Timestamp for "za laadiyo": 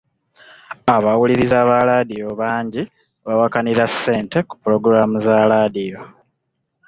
5.25-6.01